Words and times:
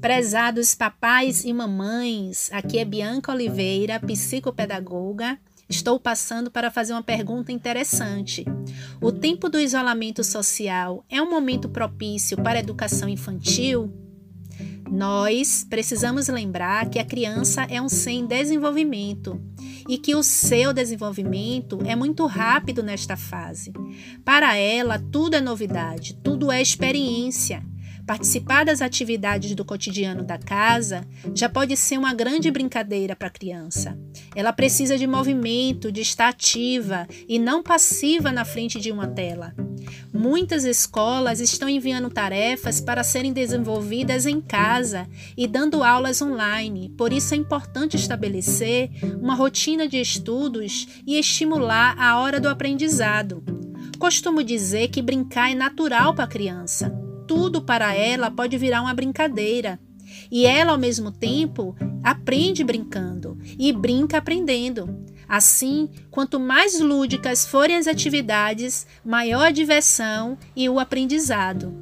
Prezados 0.00 0.74
papais 0.74 1.44
e 1.44 1.52
mamães, 1.52 2.48
aqui 2.52 2.78
é 2.78 2.86
Bianca 2.86 3.32
Oliveira, 3.32 4.00
psicopedagoga. 4.00 5.38
Estou 5.68 6.00
passando 6.00 6.50
para 6.50 6.70
fazer 6.70 6.94
uma 6.94 7.02
pergunta 7.02 7.52
interessante. 7.52 8.46
O 8.98 9.12
tempo 9.12 9.50
do 9.50 9.60
isolamento 9.60 10.24
social 10.24 11.04
é 11.06 11.20
um 11.20 11.28
momento 11.28 11.68
propício 11.68 12.38
para 12.38 12.58
a 12.58 12.62
educação 12.62 13.10
infantil? 13.10 13.92
Nós 14.90 15.66
precisamos 15.68 16.28
lembrar 16.28 16.88
que 16.88 16.98
a 16.98 17.04
criança 17.04 17.66
é 17.68 17.80
um 17.80 17.88
ser 17.88 18.12
em 18.12 18.26
desenvolvimento 18.26 19.38
e 19.86 19.98
que 19.98 20.14
o 20.14 20.22
seu 20.22 20.72
desenvolvimento 20.72 21.78
é 21.84 21.94
muito 21.94 22.24
rápido 22.24 22.82
nesta 22.82 23.18
fase. 23.18 23.70
Para 24.24 24.56
ela, 24.56 24.98
tudo 24.98 25.36
é 25.36 25.42
novidade, 25.42 26.14
tudo 26.22 26.50
é 26.50 26.60
experiência. 26.60 27.69
Participar 28.10 28.64
das 28.64 28.82
atividades 28.82 29.54
do 29.54 29.64
cotidiano 29.64 30.24
da 30.24 30.36
casa 30.36 31.06
já 31.32 31.48
pode 31.48 31.76
ser 31.76 31.96
uma 31.96 32.12
grande 32.12 32.50
brincadeira 32.50 33.14
para 33.14 33.28
a 33.28 33.30
criança. 33.30 33.96
Ela 34.34 34.52
precisa 34.52 34.98
de 34.98 35.06
movimento, 35.06 35.92
de 35.92 36.00
estar 36.00 36.26
ativa 36.26 37.06
e 37.28 37.38
não 37.38 37.62
passiva 37.62 38.32
na 38.32 38.44
frente 38.44 38.80
de 38.80 38.90
uma 38.90 39.06
tela. 39.06 39.54
Muitas 40.12 40.64
escolas 40.64 41.38
estão 41.38 41.68
enviando 41.68 42.10
tarefas 42.10 42.80
para 42.80 43.04
serem 43.04 43.32
desenvolvidas 43.32 44.26
em 44.26 44.40
casa 44.40 45.06
e 45.36 45.46
dando 45.46 45.84
aulas 45.84 46.20
online, 46.20 46.92
por 46.98 47.12
isso 47.12 47.32
é 47.32 47.36
importante 47.36 47.94
estabelecer 47.94 48.90
uma 49.22 49.36
rotina 49.36 49.86
de 49.86 50.00
estudos 50.00 50.88
e 51.06 51.16
estimular 51.16 51.94
a 51.96 52.18
hora 52.18 52.40
do 52.40 52.48
aprendizado. 52.48 53.40
Costumo 54.00 54.42
dizer 54.42 54.88
que 54.88 55.00
brincar 55.00 55.52
é 55.52 55.54
natural 55.54 56.12
para 56.12 56.24
a 56.24 56.28
criança 56.28 57.08
tudo 57.30 57.62
para 57.62 57.94
ela 57.94 58.28
pode 58.28 58.58
virar 58.58 58.82
uma 58.82 58.92
brincadeira. 58.92 59.78
E 60.28 60.44
ela, 60.46 60.72
ao 60.72 60.78
mesmo 60.78 61.12
tempo, 61.12 61.76
aprende 62.02 62.64
brincando 62.64 63.38
e 63.56 63.72
brinca 63.72 64.18
aprendendo. 64.18 65.06
Assim, 65.28 65.88
quanto 66.10 66.40
mais 66.40 66.80
lúdicas 66.80 67.46
forem 67.46 67.76
as 67.76 67.86
atividades, 67.86 68.84
maior 69.04 69.46
a 69.46 69.50
diversão 69.52 70.36
e 70.56 70.68
o 70.68 70.80
aprendizado. 70.80 71.72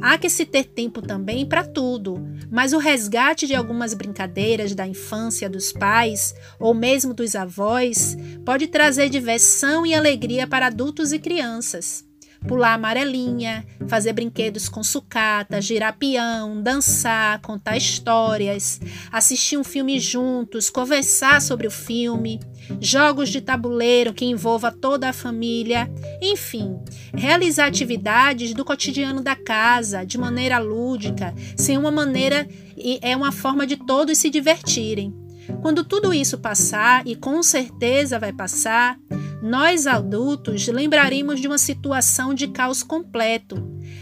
Há 0.00 0.16
que 0.16 0.30
se 0.30 0.46
ter 0.46 0.62
tempo 0.62 1.02
também 1.02 1.44
para 1.44 1.64
tudo, 1.64 2.24
mas 2.48 2.72
o 2.72 2.78
resgate 2.78 3.44
de 3.44 3.56
algumas 3.56 3.92
brincadeiras 3.92 4.72
da 4.72 4.86
infância 4.86 5.50
dos 5.50 5.72
pais 5.72 6.32
ou 6.60 6.72
mesmo 6.72 7.12
dos 7.12 7.34
avós 7.34 8.16
pode 8.44 8.68
trazer 8.68 9.08
diversão 9.08 9.84
e 9.84 9.92
alegria 9.92 10.46
para 10.46 10.68
adultos 10.68 11.12
e 11.12 11.18
crianças 11.18 12.05
pular 12.46 12.74
amarelinha, 12.74 13.64
fazer 13.88 14.12
brinquedos 14.12 14.68
com 14.68 14.82
sucata, 14.82 15.60
girar 15.60 15.96
peão, 15.96 16.62
dançar, 16.62 17.40
contar 17.40 17.76
histórias, 17.76 18.80
assistir 19.10 19.56
um 19.56 19.64
filme 19.64 19.98
juntos, 19.98 20.70
conversar 20.70 21.40
sobre 21.40 21.66
o 21.66 21.70
filme, 21.70 22.40
jogos 22.80 23.28
de 23.28 23.40
tabuleiro 23.40 24.14
que 24.14 24.24
envolva 24.24 24.70
toda 24.70 25.08
a 25.08 25.12
família, 25.12 25.90
enfim, 26.22 26.78
realizar 27.14 27.66
atividades 27.66 28.54
do 28.54 28.64
cotidiano 28.64 29.22
da 29.22 29.36
casa 29.36 30.04
de 30.04 30.18
maneira 30.18 30.58
lúdica, 30.58 31.34
sem 31.56 31.76
uma 31.76 31.90
maneira 31.90 32.48
e 32.76 32.98
é 33.02 33.16
uma 33.16 33.32
forma 33.32 33.66
de 33.66 33.76
todos 33.76 34.18
se 34.18 34.30
divertirem. 34.30 35.14
Quando 35.62 35.84
tudo 35.84 36.12
isso 36.12 36.38
passar, 36.38 37.06
e 37.06 37.14
com 37.14 37.42
certeza 37.42 38.18
vai 38.18 38.32
passar, 38.32 38.98
nós 39.42 39.86
adultos 39.86 40.66
lembraremos 40.68 41.40
de 41.40 41.46
uma 41.46 41.58
situação 41.58 42.34
de 42.34 42.48
caos 42.48 42.82
completo 42.82 43.56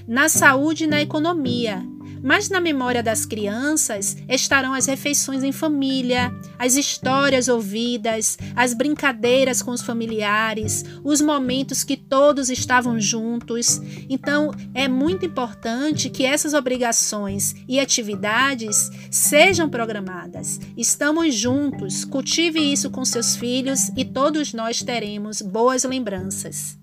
na 0.07 0.29
saúde 0.29 0.85
e 0.85 0.87
na 0.87 1.01
economia, 1.01 1.83
mas 2.25 2.49
na 2.49 2.59
memória 2.59 3.03
das 3.03 3.27
crianças 3.27 4.17
estarão 4.27 4.73
as 4.73 4.87
refeições 4.87 5.43
em 5.43 5.53
família, 5.53 6.35
as 6.59 6.75
histórias 6.75 7.49
ouvidas, 7.49 8.39
as 8.57 8.73
brincadeiras 8.73 9.61
com 9.61 9.73
os 9.73 9.83
familiares, 9.83 10.83
os 11.05 11.21
momentos 11.21 11.85
que 11.85 11.99
todos 11.99 12.49
estavam 12.49 12.99
juntos. 12.99 13.79
Então, 14.09 14.51
é 14.73 14.89
muito 14.89 15.27
importante 15.27 16.09
que 16.09 16.25
essas 16.25 16.55
obrigações 16.55 17.55
e 17.69 17.79
atividades 17.79 18.91
sejam 19.11 19.69
programadas. 19.69 20.59
Estamos 20.79 21.35
juntos, 21.35 22.07
cultive 22.07 22.59
isso 22.59 22.91
com 22.91 23.05
seus 23.05 23.37
filhos 23.37 23.91
e 23.95 24.03
todos 24.03 24.55
nós 24.55 24.83
teremos 24.83 25.43
boas 25.43 25.85
lembranças. 25.85 26.83